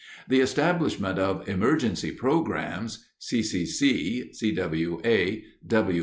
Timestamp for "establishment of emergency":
0.39-2.09